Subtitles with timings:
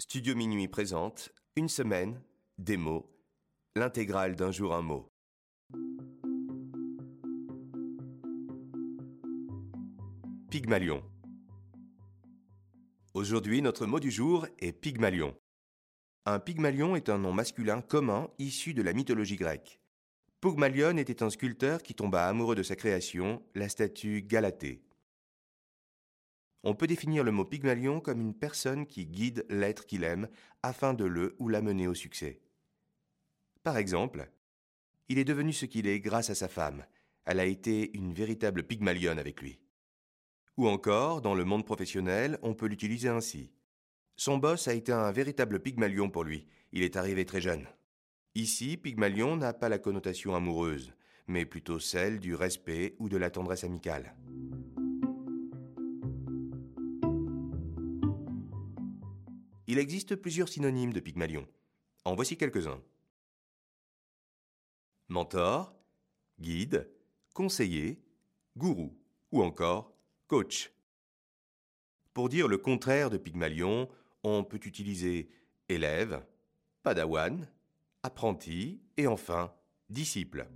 [0.00, 2.22] Studio Minuit présente Une semaine,
[2.56, 3.06] des mots,
[3.76, 5.12] l'intégrale d'un jour un mot.
[10.50, 11.02] Pygmalion.
[13.12, 15.36] Aujourd'hui, notre mot du jour est Pygmalion.
[16.24, 19.82] Un Pygmalion est un nom masculin commun issu de la mythologie grecque.
[20.40, 24.80] Pygmalion était un sculpteur qui tomba amoureux de sa création, la statue Galatée.
[26.62, 30.28] On peut définir le mot Pygmalion comme une personne qui guide l'être qu'il aime
[30.62, 32.40] afin de le ou la mener au succès.
[33.62, 34.30] Par exemple,
[35.08, 36.84] il est devenu ce qu'il est grâce à sa femme.
[37.24, 39.58] Elle a été une véritable Pygmalion avec lui.
[40.56, 43.50] Ou encore, dans le monde professionnel, on peut l'utiliser ainsi.
[44.16, 46.46] Son boss a été un véritable Pygmalion pour lui.
[46.72, 47.66] Il est arrivé très jeune.
[48.34, 50.92] Ici, Pygmalion n'a pas la connotation amoureuse,
[51.26, 54.14] mais plutôt celle du respect ou de la tendresse amicale.
[59.70, 61.46] Il existe plusieurs synonymes de Pygmalion.
[62.04, 62.82] En voici quelques-uns.
[65.06, 65.72] Mentor,
[66.40, 66.90] guide,
[67.34, 68.02] conseiller,
[68.56, 68.98] gourou
[69.30, 69.94] ou encore
[70.26, 70.72] coach.
[72.14, 73.88] Pour dire le contraire de Pygmalion,
[74.24, 75.30] on peut utiliser
[75.68, 76.20] élève,
[76.82, 77.48] padawan,
[78.02, 79.54] apprenti et enfin
[79.88, 80.48] disciple.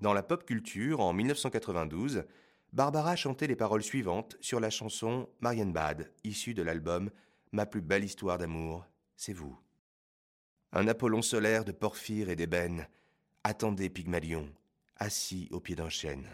[0.00, 2.24] Dans la pop culture, en 1992,
[2.74, 7.08] Barbara chantait les paroles suivantes sur la chanson Marienbad, issue de l'album
[7.52, 8.84] Ma plus belle histoire d'amour,
[9.16, 9.56] c'est vous.
[10.72, 12.88] Un Apollon solaire de porphyre et d'ébène,
[13.44, 14.52] attendez Pygmalion,
[14.96, 16.28] assis au pied d'un chêne.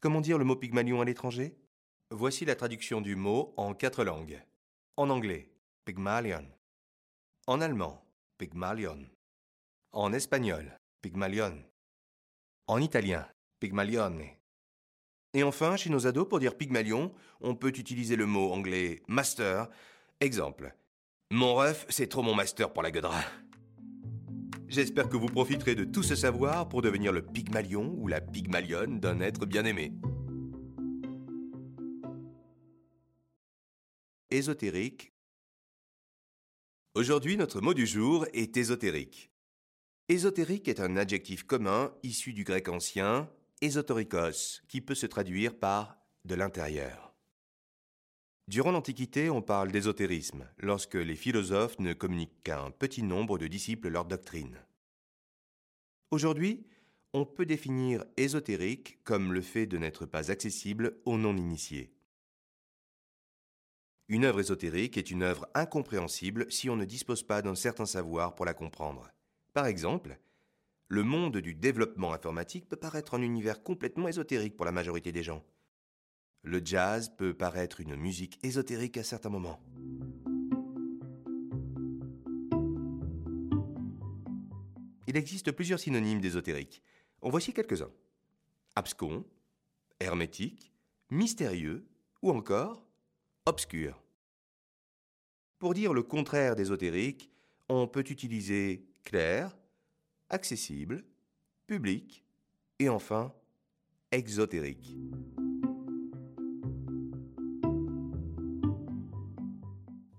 [0.00, 1.56] Comment dire le mot Pygmalion à l'étranger?
[2.12, 4.40] Voici la traduction du mot en quatre langues.
[4.96, 5.50] En anglais,
[5.84, 6.46] Pygmalion.
[7.48, 8.06] En allemand,
[8.38, 9.04] Pygmalion.
[9.96, 11.54] En espagnol, Pygmalion.
[12.66, 13.28] En italien,
[13.60, 14.24] Pygmalione.
[15.34, 19.68] Et enfin, chez nos ados, pour dire Pygmalion, on peut utiliser le mot anglais master.
[20.18, 20.74] Exemple.
[21.30, 23.20] Mon ref, c'est trop mon master pour la gueudra.
[24.66, 28.98] J'espère que vous profiterez de tout ce savoir pour devenir le Pygmalion ou la Pygmalionne
[28.98, 29.92] d'un être bien-aimé.
[34.30, 35.12] Ésotérique.
[36.96, 39.30] Aujourd'hui, notre mot du jour est ésotérique.
[40.10, 43.30] Ésotérique est un adjectif commun issu du grec ancien
[43.62, 47.14] ésotorikos, qui peut se traduire par de l'intérieur.
[48.46, 53.46] Durant l'Antiquité, on parle d'ésotérisme, lorsque les philosophes ne communiquent qu'à un petit nombre de
[53.46, 54.58] disciples leur doctrine.
[56.10, 56.66] Aujourd'hui,
[57.14, 61.94] on peut définir ésotérique comme le fait de n'être pas accessible aux non-initiés.
[64.08, 68.34] Une œuvre ésotérique est une œuvre incompréhensible si on ne dispose pas d'un certain savoir
[68.34, 69.13] pour la comprendre.
[69.54, 70.18] Par exemple,
[70.88, 75.22] le monde du développement informatique peut paraître un univers complètement ésotérique pour la majorité des
[75.22, 75.44] gens.
[76.42, 79.60] Le jazz peut paraître une musique ésotérique à certains moments.
[85.06, 86.82] Il existe plusieurs synonymes d'ésotérique.
[87.22, 87.92] En voici quelques-uns.
[88.74, 89.24] Abscon,
[90.00, 90.72] hermétique,
[91.10, 91.86] mystérieux
[92.22, 92.84] ou encore
[93.46, 94.02] obscur.
[95.60, 97.30] Pour dire le contraire d'ésotérique,
[97.68, 99.56] on peut utiliser clair,
[100.28, 101.04] accessible,
[101.66, 102.24] public
[102.78, 103.32] et enfin
[104.10, 104.96] exotérique.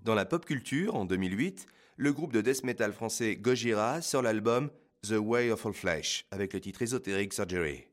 [0.02, 4.70] Dans la pop culture, en 2008, le groupe de death metal français Gojira sort l'album
[5.02, 7.86] The Way of All Flesh avec le titre Ésotérique Surgery,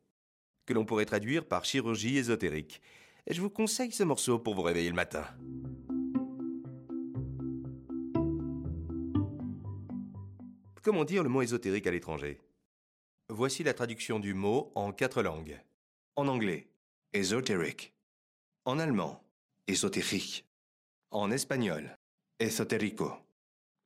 [0.65, 2.81] que l'on pourrait traduire par chirurgie ésotérique.
[3.29, 5.25] Je vous conseille ce morceau pour vous réveiller le matin.
[10.83, 12.41] Comment dire le mot ésotérique à l'étranger?
[13.29, 15.57] Voici la traduction du mot en quatre langues.
[16.17, 16.67] En anglais,
[17.13, 17.93] esoteric.
[18.65, 19.23] En allemand,
[19.67, 20.45] ésotérique.
[21.09, 21.97] En espagnol,
[22.39, 23.13] esoterico.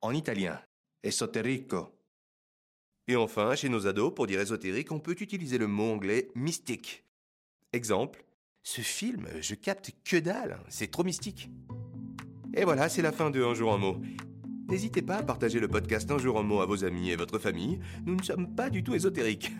[0.00, 0.60] En italien,
[1.04, 1.94] esoterico.
[3.06, 7.04] Et enfin, chez nos ados, pour dire ésotérique, on peut utiliser le mot anglais mystique.
[7.72, 8.24] Exemple,
[8.64, 11.48] ce film, je capte que dalle, c'est trop mystique.
[12.54, 14.02] Et voilà, c'est la fin de Un jour un mot.
[14.68, 17.38] N'hésitez pas à partager le podcast Un jour un mot à vos amis et votre
[17.38, 17.80] famille.
[18.04, 19.50] Nous ne sommes pas du tout ésotériques.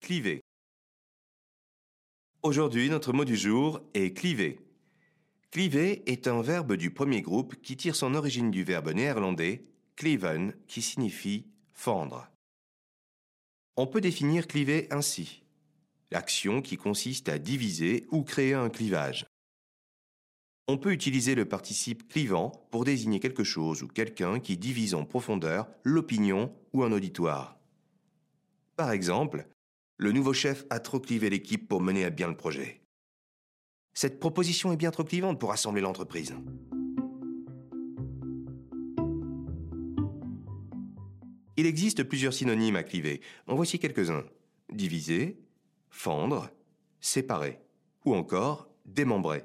[0.00, 0.40] Cliver.
[2.42, 4.58] Aujourd'hui, notre mot du jour est cliver.
[5.52, 9.64] Cliver est un verbe du premier groupe qui tire son origine du verbe néerlandais
[9.94, 12.30] cleven qui signifie fendre.
[13.76, 15.44] On peut définir cliver ainsi
[16.10, 19.26] l'action qui consiste à diviser ou créer un clivage.
[20.70, 25.06] On peut utiliser le participe clivant pour désigner quelque chose ou quelqu'un qui divise en
[25.06, 27.58] profondeur l'opinion ou un auditoire.
[28.76, 29.48] Par exemple,
[29.96, 32.82] le nouveau chef a trop clivé l'équipe pour mener à bien le projet.
[33.94, 36.34] Cette proposition est bien trop clivante pour assembler l'entreprise.
[41.56, 43.22] Il existe plusieurs synonymes à cliver.
[43.46, 44.24] En voici quelques-uns.
[44.70, 45.40] Diviser,
[45.88, 46.50] fendre,
[47.00, 47.58] séparer
[48.04, 49.44] ou encore démembrer.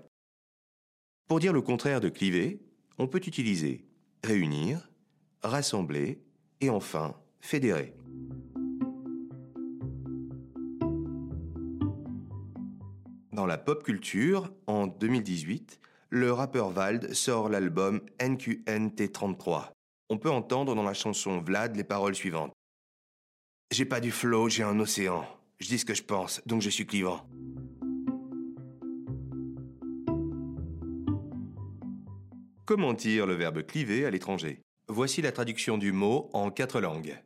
[1.34, 2.60] Pour dire le contraire de cliver,
[3.00, 3.88] on peut utiliser
[4.24, 4.92] réunir,
[5.42, 6.22] rassembler
[6.62, 7.96] et enfin fédérer.
[13.32, 15.80] Dans la pop culture, en 2018,
[16.12, 19.72] le rappeur Vald sort l'album NQNT33.
[20.12, 22.54] On peut entendre dans la chanson Vlad les paroles suivantes.
[23.72, 25.26] J'ai pas du flow, j'ai un océan.
[25.60, 27.28] Je dis ce que je pense, donc je suis clivant.
[32.66, 34.62] Comment dire le verbe cliver à l'étranger?
[34.88, 37.22] Voici la traduction du mot en quatre langues.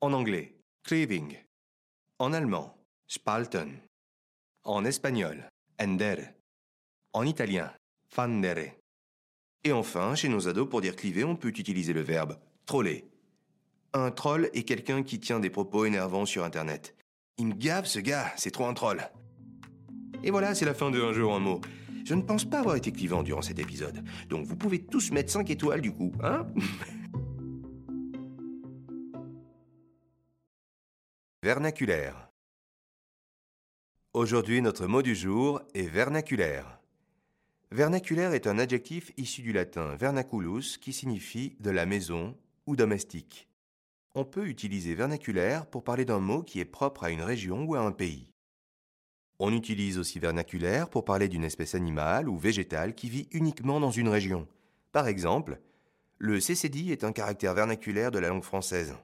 [0.00, 1.36] En anglais, cleaving.
[2.18, 2.76] En allemand,
[3.06, 3.78] spalten.
[4.64, 5.48] En espagnol,
[5.80, 6.34] ender.
[7.12, 7.72] En italien,
[8.08, 8.74] fandere.
[9.62, 12.36] Et enfin, chez nos ados, pour dire cliver, on peut utiliser le verbe
[12.66, 13.04] troller.
[13.92, 16.96] Un troll est quelqu'un qui tient des propos énervants sur Internet.
[17.38, 19.08] Il me gave ce gars, c'est trop un troll.
[20.24, 21.60] Et voilà, c'est la fin de Un jour un mot.
[22.10, 24.02] Je ne pense pas avoir été clivant durant cet épisode.
[24.28, 26.44] Donc vous pouvez tous mettre 5 étoiles du coup, hein
[31.44, 32.32] Vernaculaire.
[34.12, 36.80] Aujourd'hui, notre mot du jour est vernaculaire.
[37.70, 42.36] Vernaculaire est un adjectif issu du latin vernaculus qui signifie de la maison
[42.66, 43.48] ou domestique.
[44.16, 47.76] On peut utiliser vernaculaire pour parler d'un mot qui est propre à une région ou
[47.76, 48.32] à un pays.
[49.42, 53.90] On utilise aussi vernaculaire pour parler d'une espèce animale ou végétale qui vit uniquement dans
[53.90, 54.46] une région.
[54.92, 55.58] Par exemple,
[56.18, 58.94] le CCD est un caractère vernaculaire de la langue française.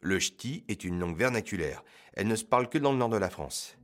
[0.00, 1.84] Le ch'ti est une langue vernaculaire.
[2.14, 3.78] Elle ne se parle que dans le nord de la France.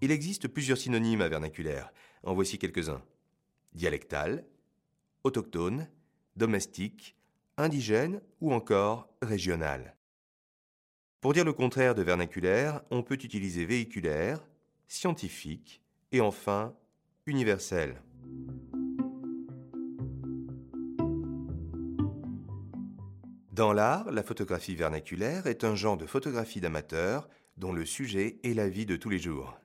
[0.00, 1.92] Il existe plusieurs synonymes à vernaculaire.
[2.22, 3.02] En voici quelques-uns.
[3.72, 4.44] Dialectal,
[5.24, 5.88] autochtone,
[6.36, 7.16] domestique,
[7.56, 9.96] indigène ou encore régional.
[11.20, 14.40] Pour dire le contraire de vernaculaire, on peut utiliser véhiculaire,
[14.88, 15.82] scientifique
[16.12, 16.74] et enfin
[17.26, 18.00] universel.
[23.52, 27.28] Dans l'art, la photographie vernaculaire est un genre de photographie d'amateur
[27.58, 29.60] dont le sujet est la vie de tous les jours.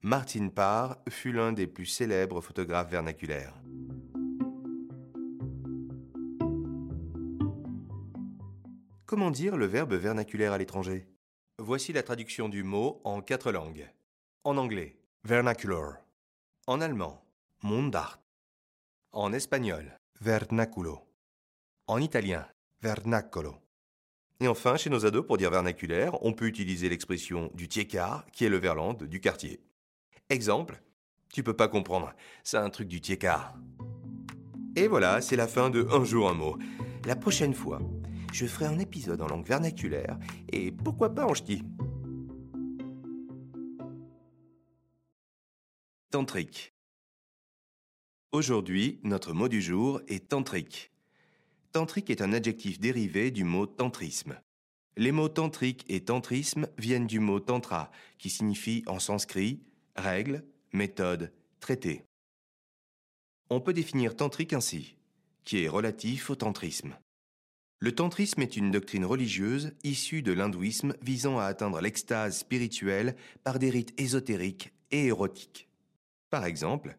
[0.00, 3.52] Martin Parr fut l'un des plus célèbres photographes vernaculaires.
[9.08, 11.06] Comment dire le verbe vernaculaire à l'étranger?
[11.58, 13.90] Voici la traduction du mot en quatre langues.
[14.44, 15.94] En anglais, vernacular.
[16.66, 17.24] En allemand,
[17.62, 18.20] Mundart.
[19.12, 21.08] En espagnol, vernaculo.
[21.86, 22.46] En italien,
[22.82, 23.54] vernacolo.
[24.40, 28.44] Et enfin, chez nos ados, pour dire vernaculaire, on peut utiliser l'expression du tiécar, qui
[28.44, 29.62] est le verland du quartier.
[30.28, 30.82] Exemple,
[31.32, 32.12] tu peux pas comprendre,
[32.44, 33.54] c'est un truc du tiécar.
[34.76, 36.58] Et voilà, c'est la fin de Un jour un mot.
[37.06, 37.80] La prochaine fois,
[38.32, 40.18] je ferai un épisode en langue vernaculaire
[40.52, 41.62] et pourquoi pas en ch'ti.
[46.10, 46.74] Tantrique.
[48.32, 50.90] Aujourd'hui, notre mot du jour est tantrique.
[51.72, 54.38] Tantrique est un adjectif dérivé du mot tantrisme.
[54.96, 59.62] Les mots tantrique et tantrisme viennent du mot tantra, qui signifie en sanskrit
[59.96, 62.04] règle, méthode, traité.
[63.50, 64.96] On peut définir tantrique ainsi,
[65.44, 66.96] qui est relatif au tantrisme.
[67.80, 73.60] Le tantrisme est une doctrine religieuse issue de l'hindouisme visant à atteindre l'extase spirituelle par
[73.60, 75.68] des rites ésotériques et érotiques.
[76.28, 76.98] Par exemple,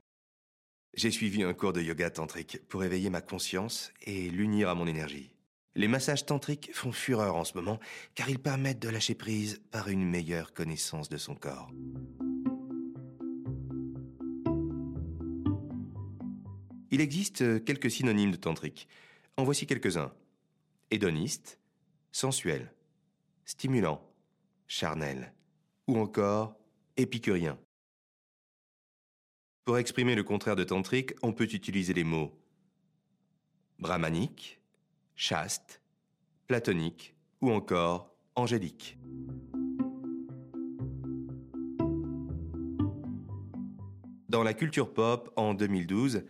[0.93, 4.87] j'ai suivi un cours de yoga tantrique pour éveiller ma conscience et l'unir à mon
[4.87, 5.33] énergie.
[5.75, 7.81] Les massages tantriques font fureur en ce moment
[8.15, 11.71] car ils permettent de lâcher prise par une meilleure connaissance de son corps.
[16.89, 18.87] Il existe quelques synonymes de tantrique.
[19.35, 20.13] En voici quelques-uns
[20.91, 21.59] hédoniste,
[22.11, 22.73] sensuel,
[23.45, 24.01] stimulant,
[24.67, 25.33] charnel,
[25.87, 26.55] ou encore
[26.97, 27.57] épicurien.
[29.65, 32.35] Pour exprimer le contraire de tantrique, on peut utiliser les mots
[33.79, 34.59] brahmanique,
[35.15, 35.81] chaste,
[36.47, 38.97] platonique ou encore angélique.
[44.27, 46.23] Dans la culture pop, en 2012,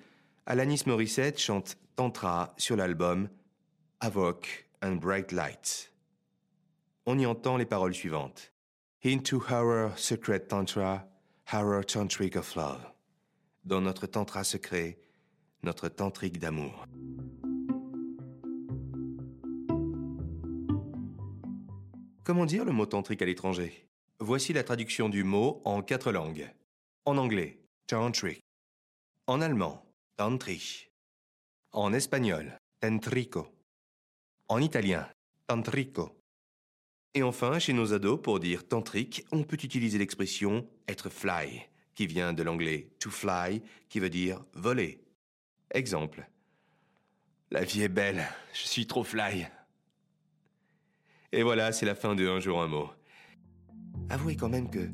[0.46, 3.30] Alanis Morissette chante Tantra sur l'album
[4.02, 4.48] Avoc
[4.82, 5.90] and Bright Lights.
[7.06, 8.54] On y entend les paroles suivantes.
[9.04, 11.06] Into our secret tantra,
[11.52, 12.80] our tantric of love.
[13.66, 14.98] Dans notre tantra secret,
[15.64, 16.86] notre tantrique d'amour.
[22.24, 23.86] Comment dire le mot tantrique à l'étranger?
[24.22, 26.50] Voici la traduction du mot en quatre langues.
[27.04, 28.40] En anglais, tantric.
[29.28, 29.84] En allemand,
[30.16, 30.88] tantri.
[31.74, 33.59] En espagnol, tantrico.
[34.52, 35.08] En italien,
[35.46, 36.20] tantrico.
[37.14, 42.08] Et enfin, chez nos ados, pour dire tantrique, on peut utiliser l'expression être fly, qui
[42.08, 45.04] vient de l'anglais to fly, qui veut dire voler.
[45.70, 46.28] Exemple.
[47.52, 49.48] La vie est belle, je suis trop fly.
[51.32, 52.90] Et voilà, c'est la fin de Un jour un mot.
[54.10, 54.90] Avouez quand même que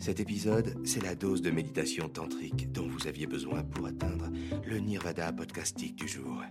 [0.00, 4.30] cet épisode, c'est la dose de méditation tantrique dont vous aviez besoin pour atteindre
[4.64, 6.42] le Nirvana podcastique du jour.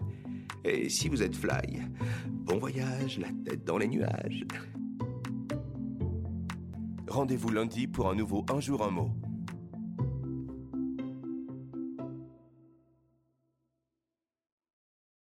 [0.67, 1.79] Et si vous êtes fly,
[2.27, 4.45] bon voyage, la tête dans les nuages.
[7.07, 9.11] Rendez-vous lundi pour un nouveau Un jour un mot.